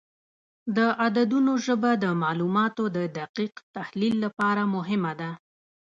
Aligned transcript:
د 0.77 0.77
عددونو 1.03 1.53
ژبه 1.65 1.91
د 2.03 2.05
معلوماتو 2.21 2.83
د 2.97 2.99
دقیق 3.19 3.53
تحلیل 3.75 4.15
لپاره 4.25 4.61
مهمه 4.75 5.13
ده. 5.21 5.31